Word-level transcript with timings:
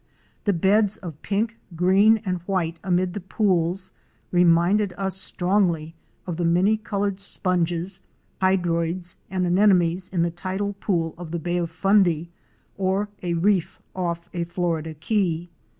The 0.45 0.53
beds 0.53 0.97
of 0.97 1.21
pink, 1.21 1.59
green 1.75 2.21
and 2.25 2.41
white 2.47 2.79
amid 2.83 3.13
the 3.13 3.19
pools 3.19 3.91
reminded 4.31 4.95
us 4.97 5.15
strongly 5.15 5.93
of 6.25 6.37
the 6.37 6.43
many 6.43 6.75
colored 6.75 7.19
sponges, 7.19 8.01
hydroids 8.41 9.17
and 9.29 9.45
anemones 9.45 10.09
in 10.09 10.25
a 10.25 10.31
tidal 10.31 10.73
pool 10.79 11.13
of 11.19 11.29
the 11.29 11.37
Bay 11.37 11.57
of 11.57 11.69
Fundy 11.69 12.31
or 12.79 13.09
a 13.21 13.35
reef 13.35 13.79
off 13.95 14.27
a 14.33 14.43
Florida 14.43 14.95
Key. 14.95 15.51